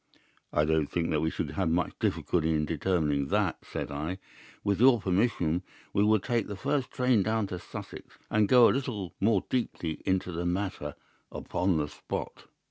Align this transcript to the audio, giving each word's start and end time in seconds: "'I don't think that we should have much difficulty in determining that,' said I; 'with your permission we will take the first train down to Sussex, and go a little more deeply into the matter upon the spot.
"'I 0.51 0.65
don't 0.65 0.87
think 0.87 1.11
that 1.11 1.21
we 1.21 1.29
should 1.29 1.51
have 1.51 1.69
much 1.69 1.93
difficulty 1.99 2.49
in 2.55 2.65
determining 2.65 3.27
that,' 3.27 3.63
said 3.63 3.91
I; 3.91 4.17
'with 4.63 4.79
your 4.81 4.99
permission 4.99 5.61
we 5.93 6.03
will 6.03 6.17
take 6.19 6.47
the 6.47 6.55
first 6.55 6.89
train 6.89 7.21
down 7.21 7.45
to 7.53 7.59
Sussex, 7.59 8.17
and 8.31 8.49
go 8.49 8.67
a 8.67 8.73
little 8.73 9.13
more 9.19 9.45
deeply 9.47 10.01
into 10.03 10.31
the 10.31 10.43
matter 10.43 10.95
upon 11.31 11.77
the 11.77 11.87
spot. 11.87 12.47